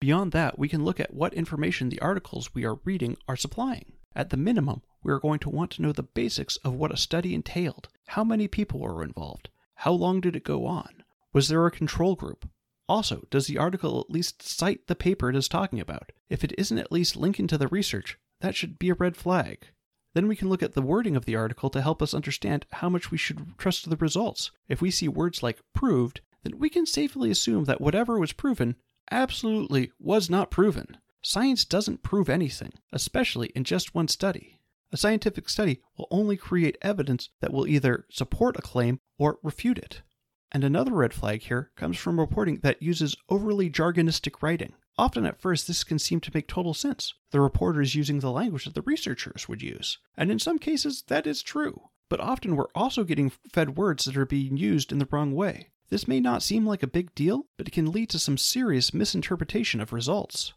Beyond 0.00 0.32
that, 0.32 0.58
we 0.58 0.68
can 0.68 0.84
look 0.84 0.98
at 0.98 1.14
what 1.14 1.34
information 1.34 1.88
the 1.88 2.00
articles 2.00 2.54
we 2.54 2.64
are 2.64 2.80
reading 2.84 3.16
are 3.28 3.36
supplying. 3.36 3.92
At 4.16 4.30
the 4.30 4.36
minimum, 4.36 4.82
we 5.02 5.12
are 5.12 5.20
going 5.20 5.38
to 5.40 5.50
want 5.50 5.70
to 5.72 5.82
know 5.82 5.92
the 5.92 6.02
basics 6.02 6.56
of 6.58 6.74
what 6.74 6.92
a 6.92 6.96
study 6.96 7.34
entailed, 7.34 7.88
how 8.08 8.24
many 8.24 8.48
people 8.48 8.80
were 8.80 9.04
involved, 9.04 9.48
how 9.76 9.92
long 9.92 10.20
did 10.20 10.36
it 10.36 10.44
go 10.44 10.66
on, 10.66 11.02
was 11.32 11.48
there 11.48 11.66
a 11.66 11.70
control 11.70 12.14
group? 12.14 12.48
Also, 12.88 13.22
does 13.30 13.46
the 13.46 13.58
article 13.58 14.00
at 14.00 14.10
least 14.10 14.42
cite 14.42 14.86
the 14.86 14.94
paper 14.94 15.30
it 15.30 15.36
is 15.36 15.48
talking 15.48 15.80
about? 15.80 16.12
If 16.28 16.44
it 16.44 16.52
isn't 16.58 16.78
at 16.78 16.92
least 16.92 17.16
linking 17.16 17.46
to 17.46 17.56
the 17.56 17.68
research, 17.68 18.18
that 18.40 18.54
should 18.54 18.78
be 18.78 18.90
a 18.90 18.94
red 18.94 19.16
flag. 19.16 19.68
Then 20.14 20.28
we 20.28 20.36
can 20.36 20.48
look 20.48 20.62
at 20.62 20.74
the 20.74 20.82
wording 20.82 21.16
of 21.16 21.24
the 21.24 21.36
article 21.36 21.70
to 21.70 21.80
help 21.80 22.02
us 22.02 22.14
understand 22.14 22.66
how 22.72 22.88
much 22.88 23.10
we 23.10 23.18
should 23.18 23.56
trust 23.58 23.88
the 23.88 23.96
results. 23.96 24.50
If 24.68 24.82
we 24.82 24.90
see 24.90 25.08
words 25.08 25.42
like 25.42 25.60
proved, 25.72 26.20
then 26.42 26.58
we 26.58 26.68
can 26.68 26.86
safely 26.86 27.30
assume 27.30 27.64
that 27.64 27.80
whatever 27.80 28.18
was 28.18 28.32
proven 28.32 28.76
absolutely 29.10 29.92
was 29.98 30.28
not 30.28 30.50
proven. 30.50 30.98
Science 31.22 31.64
doesn't 31.64 32.02
prove 32.02 32.28
anything, 32.28 32.72
especially 32.92 33.48
in 33.54 33.64
just 33.64 33.94
one 33.94 34.08
study. 34.08 34.58
A 34.90 34.96
scientific 34.96 35.48
study 35.48 35.80
will 35.96 36.08
only 36.10 36.36
create 36.36 36.76
evidence 36.82 37.30
that 37.40 37.52
will 37.52 37.66
either 37.66 38.04
support 38.10 38.58
a 38.58 38.62
claim 38.62 39.00
or 39.18 39.38
refute 39.42 39.78
it. 39.78 40.02
And 40.50 40.64
another 40.64 40.92
red 40.92 41.14
flag 41.14 41.42
here 41.42 41.70
comes 41.76 41.96
from 41.96 42.20
reporting 42.20 42.58
that 42.62 42.82
uses 42.82 43.16
overly 43.30 43.70
jargonistic 43.70 44.42
writing. 44.42 44.74
Often 44.98 45.26
at 45.26 45.40
first, 45.40 45.66
this 45.66 45.84
can 45.84 45.98
seem 45.98 46.20
to 46.20 46.30
make 46.34 46.46
total 46.46 46.74
sense. 46.74 47.14
The 47.30 47.40
reporter 47.40 47.80
is 47.80 47.94
using 47.94 48.20
the 48.20 48.30
language 48.30 48.66
that 48.66 48.74
the 48.74 48.82
researchers 48.82 49.48
would 49.48 49.62
use. 49.62 49.98
And 50.16 50.30
in 50.30 50.38
some 50.38 50.58
cases, 50.58 51.02
that 51.08 51.26
is 51.26 51.42
true. 51.42 51.88
But 52.08 52.20
often 52.20 52.56
we're 52.56 52.68
also 52.74 53.04
getting 53.04 53.30
fed 53.30 53.76
words 53.76 54.04
that 54.04 54.16
are 54.18 54.26
being 54.26 54.56
used 54.56 54.92
in 54.92 54.98
the 54.98 55.08
wrong 55.10 55.34
way. 55.34 55.70
This 55.88 56.06
may 56.06 56.20
not 56.20 56.42
seem 56.42 56.66
like 56.66 56.82
a 56.82 56.86
big 56.86 57.14
deal, 57.14 57.46
but 57.56 57.68
it 57.68 57.72
can 57.72 57.90
lead 57.90 58.10
to 58.10 58.18
some 58.18 58.36
serious 58.36 58.92
misinterpretation 58.92 59.80
of 59.80 59.92
results. 59.92 60.52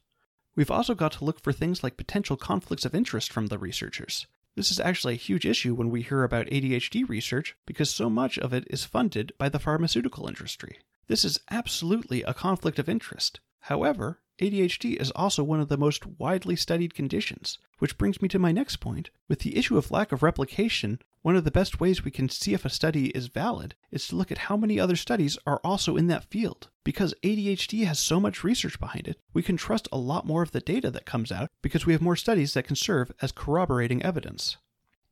We've 0.56 0.72
also 0.72 0.96
got 0.96 1.14
to 1.14 1.26
look 1.26 1.42
for 1.42 1.52
things 1.52 1.84
like 1.84 1.98
potential 1.98 2.38
conflicts 2.38 2.86
of 2.86 2.96
interest 2.96 3.32
from 3.32 3.48
the 3.48 3.58
researchers. 3.58 4.28
This 4.56 4.72
is 4.72 4.80
actually 4.80 5.14
a 5.14 5.18
huge 5.18 5.46
issue 5.46 5.76
when 5.76 5.90
we 5.90 6.02
hear 6.02 6.24
about 6.24 6.48
ADHD 6.48 7.08
research 7.08 7.56
because 7.66 7.90
so 7.90 8.10
much 8.10 8.38
of 8.38 8.54
it 8.54 8.66
is 8.70 8.86
funded 8.86 9.34
by 9.38 9.50
the 9.50 9.60
pharmaceutical 9.60 10.28
industry. 10.28 10.80
This 11.08 11.26
is 11.26 11.40
absolutely 11.52 12.24
a 12.24 12.34
conflict 12.34 12.80
of 12.80 12.88
interest. 12.88 13.42
However, 13.60 14.22
ADHD 14.40 15.00
is 15.00 15.12
also 15.12 15.44
one 15.44 15.62
of 15.62 15.70
the 15.70 15.78
most 15.78 16.06
widely 16.06 16.58
studied 16.58 16.94
conditions, 16.94 17.58
which 17.80 17.98
brings 17.98 18.22
me 18.22 18.28
to 18.28 18.38
my 18.38 18.52
next 18.52 18.78
point. 18.78 19.10
With 19.30 19.40
the 19.40 19.56
issue 19.58 19.78
of 19.78 19.92
lack 19.92 20.12
of 20.12 20.22
replication, 20.22 21.02
one 21.22 21.38
of 21.38 21.46
the 21.46 21.52
best 21.52 21.80
ways 21.80 22.04
we 22.04 22.12
can 22.12 22.28
see 22.28 22.54
if 22.54 22.66
a 22.66 22.70
study 22.70 23.08
is 23.12 23.28
valid 23.28 23.76
is 23.92 24.08
to 24.08 24.16
look 24.18 24.34
at 24.34 24.40
how 24.40 24.58
many 24.58 24.78
other 24.78 24.98
studies 24.98 25.38
are 25.48 25.62
also 25.64 25.96
in 25.96 26.08
that 26.08 26.26
field. 26.26 26.70
Because 26.84 27.14
ADHD 27.24 27.86
has 27.86 27.98
so 27.98 28.20
much 28.20 28.44
research 28.44 28.78
behind 28.80 29.08
it, 29.08 29.20
we 29.34 29.42
can 29.42 29.56
trust 29.56 29.88
a 29.92 29.98
lot 29.98 30.28
more 30.28 30.44
of 30.44 30.52
the 30.52 30.60
data 30.60 30.92
that 30.92 31.06
comes 31.06 31.32
out 31.32 31.50
because 31.62 31.86
we 31.86 31.94
have 31.94 32.02
more 32.02 32.18
studies 32.18 32.54
that 32.54 32.68
can 32.68 32.76
serve 32.76 33.12
as 33.22 33.32
corroborating 33.32 34.04
evidence. 34.04 34.58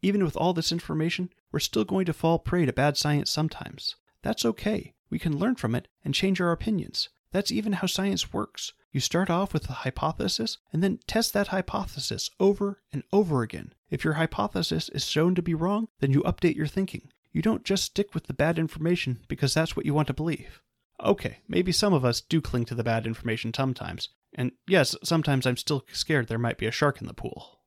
Even 0.02 0.26
with 0.26 0.36
all 0.36 0.54
this 0.54 0.74
information, 0.74 1.30
we're 1.52 1.60
still 1.60 1.86
going 1.86 2.06
to 2.06 2.14
fall 2.14 2.40
prey 2.40 2.66
to 2.66 2.74
bad 2.74 2.98
science 2.98 3.32
sometimes. 3.32 3.96
That's 4.22 4.44
okay. 4.44 4.94
We 5.10 5.18
can 5.18 5.38
learn 5.38 5.56
from 5.56 5.76
it 5.76 5.88
and 6.04 6.14
change 6.14 6.42
our 6.42 6.52
opinions. 6.52 7.08
That's 7.32 7.52
even 7.52 7.74
how 7.74 7.88
science 7.88 8.34
works. 8.34 8.74
You 8.94 9.00
start 9.00 9.32
off 9.32 9.56
with 9.56 9.68
a 9.72 9.74
hypothesis 9.74 10.60
and 10.72 10.84
then 10.84 11.00
test 11.08 11.34
that 11.34 11.48
hypothesis 11.48 12.30
over 12.40 12.84
and 12.92 13.02
over 13.12 13.42
again. 13.42 13.74
If 13.90 14.04
your 14.04 14.14
hypothesis 14.14 14.88
is 14.90 15.04
shown 15.08 15.34
to 15.34 15.42
be 15.42 15.56
wrong, 15.56 15.88
then 16.00 16.12
you 16.12 16.22
update 16.22 16.56
your 16.56 16.68
thinking. 16.68 17.10
You 17.32 17.42
don't 17.42 17.66
just 17.66 17.86
stick 17.86 18.14
with 18.14 18.28
the 18.28 18.36
bad 18.36 18.60
information 18.60 19.22
because 19.28 19.52
that's 19.56 19.76
what 19.76 19.88
you 19.88 19.96
want 19.96 20.10
to 20.10 20.14
believe. 20.14 20.62
Okay, 21.04 21.40
maybe 21.48 21.72
some 21.72 21.92
of 21.92 22.06
us 22.06 22.22
do 22.22 22.40
cling 22.40 22.66
to 22.66 22.76
the 22.76 22.84
bad 22.84 23.08
information 23.08 23.52
sometimes. 23.52 24.10
And 24.36 24.52
yes, 24.68 24.96
sometimes 25.04 25.48
I'm 25.48 25.58
still 25.58 25.84
scared 25.92 26.28
there 26.28 26.38
might 26.38 26.60
be 26.60 26.68
a 26.68 26.72
shark 26.72 27.02
in 27.02 27.08
the 27.08 27.16
pool. 27.16 27.62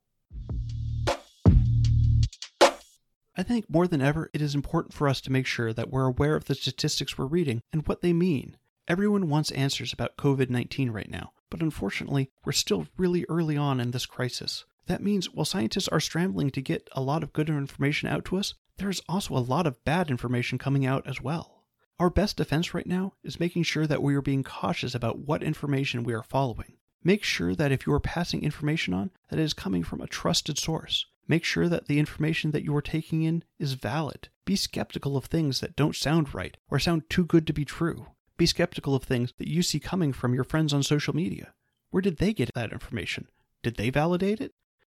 I 3.37 3.42
think 3.42 3.68
more 3.68 3.88
than 3.88 4.00
ever, 4.00 4.30
it 4.33 4.40
is 4.40 4.54
important 4.54 4.95
for 4.95 5.09
us 5.09 5.21
to 5.23 5.33
make 5.33 5.47
sure 5.47 5.73
that 5.73 5.90
we're 5.90 6.06
aware 6.06 6.37
of 6.37 6.45
the 6.45 6.54
statistics 6.54 7.18
we're 7.18 7.26
reading 7.26 7.62
and 7.73 7.85
what 7.88 8.00
they 8.00 8.12
mean. 8.12 8.56
Everyone 8.88 9.28
wants 9.28 9.50
answers 9.50 9.92
about 9.92 10.16
COVID 10.16 10.48
19 10.48 10.90
right 10.90 11.10
now, 11.10 11.32
but 11.50 11.60
unfortunately, 11.60 12.30
we're 12.44 12.52
still 12.52 12.86
really 12.96 13.26
early 13.28 13.56
on 13.56 13.80
in 13.80 13.90
this 13.90 14.06
crisis. 14.06 14.64
That 14.86 15.02
means 15.02 15.28
while 15.28 15.44
scientists 15.44 15.88
are 15.88 15.98
scrambling 15.98 16.50
to 16.50 16.62
get 16.62 16.88
a 16.92 17.02
lot 17.02 17.24
of 17.24 17.32
good 17.32 17.48
information 17.48 18.08
out 18.08 18.24
to 18.26 18.36
us, 18.36 18.54
there 18.76 18.88
is 18.88 19.02
also 19.08 19.36
a 19.36 19.38
lot 19.38 19.66
of 19.66 19.84
bad 19.84 20.08
information 20.08 20.56
coming 20.56 20.86
out 20.86 21.04
as 21.04 21.20
well. 21.20 21.64
Our 21.98 22.10
best 22.10 22.36
defense 22.36 22.74
right 22.74 22.86
now 22.86 23.14
is 23.24 23.40
making 23.40 23.64
sure 23.64 23.88
that 23.88 24.04
we 24.04 24.14
are 24.14 24.22
being 24.22 24.44
cautious 24.44 24.94
about 24.94 25.18
what 25.18 25.42
information 25.42 26.04
we 26.04 26.14
are 26.14 26.22
following. 26.22 26.74
Make 27.02 27.24
sure 27.24 27.56
that 27.56 27.72
if 27.72 27.88
you 27.88 27.92
are 27.92 28.00
passing 28.00 28.44
information 28.44 28.94
on, 28.94 29.10
that 29.30 29.40
it 29.40 29.42
is 29.42 29.52
coming 29.52 29.82
from 29.82 30.00
a 30.00 30.06
trusted 30.06 30.58
source. 30.58 31.06
Make 31.26 31.42
sure 31.42 31.68
that 31.68 31.88
the 31.88 31.98
information 31.98 32.52
that 32.52 32.62
you 32.62 32.76
are 32.76 32.82
taking 32.82 33.22
in 33.22 33.42
is 33.58 33.72
valid. 33.72 34.28
Be 34.44 34.54
skeptical 34.54 35.16
of 35.16 35.24
things 35.24 35.58
that 35.58 35.74
don't 35.74 35.96
sound 35.96 36.34
right 36.34 36.56
or 36.70 36.78
sound 36.78 37.10
too 37.10 37.24
good 37.24 37.48
to 37.48 37.52
be 37.52 37.64
true. 37.64 38.06
Be 38.36 38.46
skeptical 38.46 38.94
of 38.94 39.04
things 39.04 39.32
that 39.38 39.48
you 39.48 39.62
see 39.62 39.80
coming 39.80 40.12
from 40.12 40.34
your 40.34 40.44
friends 40.44 40.74
on 40.74 40.82
social 40.82 41.14
media. 41.14 41.54
Where 41.90 42.02
did 42.02 42.18
they 42.18 42.34
get 42.34 42.50
that 42.54 42.72
information? 42.72 43.28
Did 43.62 43.76
they 43.76 43.88
validate 43.88 44.40
it? 44.40 44.52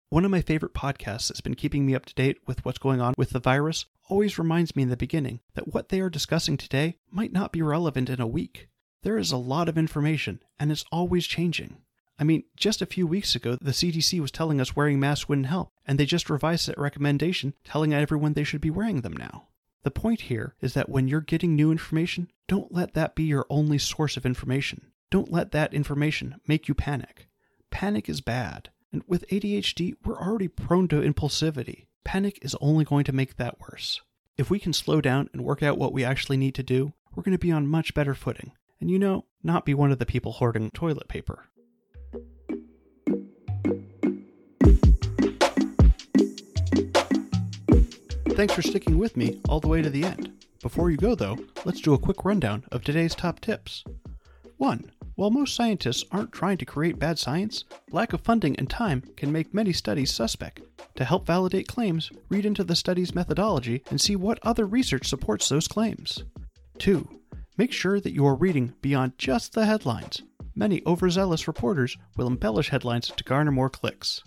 One 0.10 0.24
of 0.24 0.32
my 0.32 0.42
favorite 0.42 0.74
podcasts 0.74 1.28
that's 1.28 1.42
been 1.42 1.56
keeping 1.56 1.86
me 1.86 1.96
up 1.96 2.06
to 2.06 2.14
date 2.14 2.38
with 2.46 2.64
what's 2.64 2.78
going 2.78 3.02
on 3.02 3.16
with 3.18 3.32
the 3.32 3.40
virus 3.40 3.86
always 4.10 4.38
reminds 4.38 4.76
me 4.76 4.84
in 4.84 4.90
the 4.90 4.96
beginning 4.96 5.42
that 5.56 5.74
what 5.74 5.90
they 5.90 6.00
are 6.00 6.10
discussing 6.10 6.56
today 6.56 6.98
might 7.10 7.34
not 7.34 7.52
be 7.52 7.62
relevant 7.62 8.10
in 8.10 8.22
a 8.22 8.28
week. 8.28 8.70
There 9.02 9.18
is 9.18 9.32
a 9.32 9.38
lot 9.38 9.68
of 9.68 9.78
information, 9.78 10.40
and 10.58 10.72
it's 10.72 10.86
always 10.92 11.28
changing. 11.28 11.78
I 12.18 12.24
mean, 12.24 12.44
just 12.56 12.82
a 12.82 12.86
few 12.86 13.06
weeks 13.08 13.36
ago, 13.36 13.58
the 13.60 13.72
CDC 13.72 14.22
was 14.22 14.32
telling 14.32 14.62
us 14.62 14.76
wearing 14.76 15.00
masks 15.00 15.28
wouldn't 15.28 15.48
help, 15.48 15.72
and 15.86 16.00
they 16.00 16.06
just 16.06 16.30
revised 16.30 16.68
that 16.68 16.78
recommendation, 16.78 17.56
telling 17.66 17.94
everyone 17.94 18.34
they 18.34 18.46
should 18.46 18.62
be 18.62 18.70
wearing 18.70 19.02
them 19.02 19.18
now. 19.18 19.48
The 19.84 19.92
point 19.92 20.22
here 20.22 20.56
is 20.62 20.74
that 20.74 20.90
when 20.90 21.08
you're 21.08 21.22
getting 21.22 21.56
new 21.56 21.72
information, 21.72 22.32
don't 22.48 22.74
let 22.74 22.94
that 22.94 23.16
be 23.16 23.24
your 23.24 23.46
only 23.50 23.78
source 23.78 24.18
of 24.18 24.26
information. 24.26 24.92
Don't 25.12 25.32
let 25.32 25.52
that 25.52 25.74
information 25.74 26.40
make 26.48 26.68
you 26.68 26.74
panic. 26.74 27.28
Panic 27.70 28.10
is 28.10 28.22
bad. 28.22 28.70
And 28.92 29.04
with 29.08 29.28
ADHD, 29.30 29.96
we're 30.06 30.20
already 30.20 30.48
prone 30.48 30.88
to 30.90 31.02
impulsivity. 31.02 31.88
Panic 32.06 32.40
is 32.42 32.56
only 32.62 32.86
going 32.86 33.04
to 33.06 33.12
make 33.12 33.36
that 33.36 33.60
worse. 33.60 34.02
If 34.38 34.50
we 34.50 34.60
can 34.60 34.74
slow 34.74 35.02
down 35.02 35.30
and 35.34 35.44
work 35.44 35.62
out 35.62 35.78
what 35.78 35.94
we 35.94 36.04
actually 36.04 36.38
need 36.38 36.56
to 36.56 36.64
do, 36.64 36.94
we're 37.14 37.24
going 37.24 37.38
to 37.38 37.40
be 37.40 37.52
on 37.52 37.68
much 37.68 37.94
better 37.94 38.16
footing. 38.16 38.52
And 38.80 38.90
you 38.90 39.00
know, 39.00 39.26
not 39.44 39.66
be 39.66 39.74
one 39.74 39.92
of 39.92 40.00
the 40.00 40.06
people 40.06 40.34
hoarding 40.34 40.72
toilet 40.72 41.08
paper. 41.08 41.46
Thanks 48.36 48.56
for 48.56 48.64
sticking 48.64 48.98
with 48.98 49.16
me 49.16 49.40
all 49.48 49.60
the 49.60 49.68
way 49.68 49.84
to 49.84 49.92
the 49.92 50.04
end. 50.04 50.44
Before 50.64 50.90
you 50.90 50.98
go, 50.98 51.14
though, 51.14 51.38
let's 51.66 51.82
do 51.82 51.94
a 51.94 52.00
quick 52.00 52.26
rundown 52.26 52.64
of 52.72 52.84
today's 52.84 53.14
top 53.14 53.40
tips. 53.40 53.84
1. 54.58 54.92
While 55.14 55.30
most 55.30 55.56
scientists 55.56 56.04
aren't 56.12 56.32
trying 56.32 56.58
to 56.58 56.66
create 56.66 56.98
bad 56.98 57.20
science, 57.20 57.64
lack 57.92 58.12
of 58.12 58.22
funding 58.22 58.56
and 58.56 58.68
time 58.68 59.04
can 59.16 59.32
make 59.32 59.54
many 59.54 59.72
studies 59.72 60.12
suspect. 60.12 60.62
To 60.96 61.06
help 61.06 61.28
validate 61.28 61.68
claims, 61.68 62.12
read 62.30 62.44
into 62.44 62.64
the 62.64 62.76
study's 62.76 63.14
methodology 63.14 63.84
and 63.92 64.02
see 64.02 64.16
what 64.16 64.40
other 64.42 64.66
research 64.66 65.08
supports 65.08 65.48
those 65.48 65.68
claims. 65.68 66.24
2. 66.80 67.08
Make 67.56 67.72
sure 67.72 68.00
that 68.00 68.14
you 68.14 68.26
are 68.26 68.36
reading 68.36 68.74
beyond 68.82 69.16
just 69.20 69.54
the 69.54 69.68
headlines. 69.68 70.24
Many 70.56 70.82
overzealous 70.88 71.48
reporters 71.48 71.98
will 72.18 72.28
embellish 72.28 72.70
headlines 72.70 73.10
to 73.16 73.24
garner 73.24 73.52
more 73.52 73.70
clicks. 73.70 74.24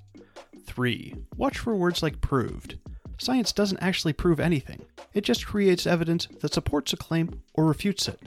3. 0.64 1.14
Watch 1.36 1.58
for 1.58 1.74
words 1.74 2.04
like 2.04 2.20
proved. 2.20 2.78
Science 3.18 3.52
doesn't 3.52 3.82
actually 3.82 4.12
prove 4.12 4.40
anything, 4.40 4.82
it 5.14 5.22
just 5.22 5.46
creates 5.46 5.86
evidence 5.86 6.28
that 6.40 6.52
supports 6.52 6.92
a 6.92 6.96
claim 6.96 7.42
or 7.54 7.64
refutes 7.64 8.08
it. 8.08 8.20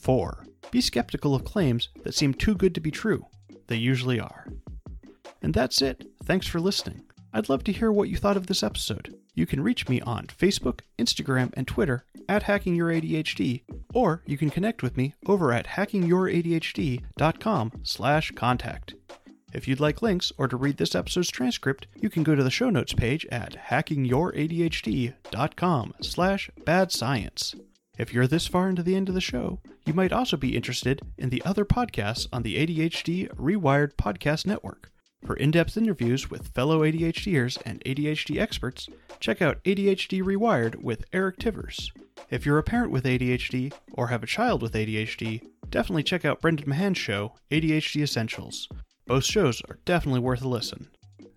4. 0.00 0.44
Be 0.70 0.80
skeptical 0.80 1.34
of 1.34 1.44
claims 1.44 1.88
that 2.04 2.14
seem 2.14 2.34
too 2.34 2.54
good 2.54 2.74
to 2.74 2.80
be 2.80 2.90
true. 2.90 3.26
They 3.66 3.76
usually 3.76 4.20
are. 4.20 4.46
And 5.42 5.54
that's 5.54 5.82
it. 5.82 6.06
Thanks 6.24 6.46
for 6.46 6.60
listening. 6.60 7.02
I'd 7.32 7.48
love 7.48 7.64
to 7.64 7.72
hear 7.72 7.90
what 7.92 8.08
you 8.08 8.16
thought 8.16 8.36
of 8.36 8.46
this 8.46 8.62
episode. 8.62 9.14
You 9.34 9.46
can 9.46 9.62
reach 9.62 9.88
me 9.88 10.00
on 10.00 10.26
Facebook, 10.26 10.80
Instagram, 10.98 11.52
and 11.54 11.66
Twitter 11.66 12.04
at 12.28 12.44
HackingYourADHD, 12.44 13.62
or 13.94 14.22
you 14.26 14.36
can 14.36 14.50
connect 14.50 14.82
with 14.82 14.96
me 14.96 15.14
over 15.26 15.52
at 15.52 15.68
hackingYourADHD.com 15.68 17.72
slash 17.82 18.32
contact. 18.32 18.94
If 19.52 19.66
you'd 19.66 19.80
like 19.80 20.00
links 20.00 20.32
or 20.38 20.46
to 20.48 20.56
read 20.56 20.76
this 20.76 20.94
episode's 20.94 21.30
transcript, 21.30 21.88
you 21.96 22.08
can 22.08 22.22
go 22.22 22.36
to 22.36 22.44
the 22.44 22.50
show 22.50 22.70
notes 22.70 22.92
page 22.92 23.26
at 23.26 23.66
hackingYourADHD.com 23.68 25.94
slash 26.00 26.50
bad 26.64 26.92
science. 26.92 27.56
If 27.98 28.14
you're 28.14 28.28
this 28.28 28.46
far 28.46 28.68
into 28.68 28.82
the 28.82 28.96
end 28.96 29.08
of 29.08 29.14
the 29.14 29.20
show, 29.20 29.60
you 29.84 29.92
might 29.92 30.12
also 30.12 30.36
be 30.36 30.56
interested 30.56 31.02
in 31.18 31.30
the 31.30 31.42
other 31.44 31.64
podcasts 31.64 32.28
on 32.32 32.42
the 32.42 32.64
ADHD 32.64 33.28
Rewired 33.34 33.96
Podcast 33.96 34.46
Network. 34.46 34.92
For 35.26 35.34
in 35.34 35.50
depth 35.50 35.76
interviews 35.76 36.30
with 36.30 36.54
fellow 36.54 36.80
ADHDers 36.80 37.60
and 37.66 37.82
ADHD 37.84 38.40
experts, 38.40 38.88
check 39.18 39.42
out 39.42 39.62
ADHD 39.64 40.22
Rewired 40.22 40.76
with 40.76 41.04
Eric 41.12 41.38
Tivers. 41.38 41.90
If 42.30 42.46
you're 42.46 42.58
a 42.58 42.62
parent 42.62 42.90
with 42.90 43.04
ADHD 43.04 43.72
or 43.92 44.06
have 44.06 44.22
a 44.22 44.26
child 44.26 44.62
with 44.62 44.72
ADHD, 44.72 45.42
definitely 45.68 46.04
check 46.04 46.24
out 46.24 46.40
Brendan 46.40 46.70
Mahan's 46.70 46.98
show, 46.98 47.34
ADHD 47.50 48.02
Essentials. 48.02 48.68
Both 49.06 49.24
shows 49.24 49.62
are 49.68 49.78
definitely 49.84 50.20
worth 50.20 50.42
a 50.42 50.48
listen. 50.48 50.88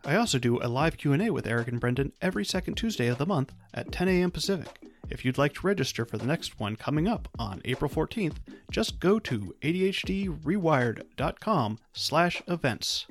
I 0.06 0.16
also 0.16 0.38
do 0.38 0.60
a 0.62 0.68
live 0.68 0.98
Q&A 0.98 1.30
with 1.30 1.48
Eric 1.48 1.70
and 1.70 1.80
Brendan 1.80 2.12
every 2.22 2.46
second 2.46 2.76
Tuesday 2.76 3.08
of 3.08 3.18
the 3.18 3.26
month 3.26 3.54
at 3.74 3.92
10 3.92 4.10
a.m. 4.10 4.32
Pacific. 4.32 4.82
If 5.10 5.24
you'd 5.24 5.38
like 5.38 5.54
to 5.56 5.68
register 5.68 6.06
for 6.06 6.18
the 6.18 6.26
next 6.26 6.60
one 6.60 6.76
coming 6.76 7.08
up 7.08 7.30
on 7.40 7.62
April 7.66 7.90
14th, 7.90 8.36
just 8.72 9.00
go 9.00 9.20
to 9.20 9.56
adhdrewired.com 9.62 11.80
slash 11.94 12.42
events. 12.48 13.06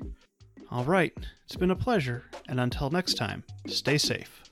All 0.71 0.83
right, 0.83 1.13
it's 1.45 1.55
been 1.55 1.71
a 1.71 1.75
pleasure, 1.75 2.23
and 2.47 2.59
until 2.59 2.89
next 2.89 3.15
time, 3.15 3.43
stay 3.67 3.97
safe. 3.97 4.43